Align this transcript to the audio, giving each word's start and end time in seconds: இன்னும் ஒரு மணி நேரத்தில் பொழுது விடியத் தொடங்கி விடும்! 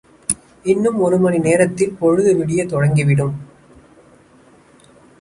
இன்னும் 0.65 0.99
ஒரு 0.99 1.17
மணி 1.19 1.37
நேரத்தில் 1.37 1.95
பொழுது 1.99 2.35
விடியத் 2.35 2.69
தொடங்கி 2.69 3.03
விடும்! 3.03 3.35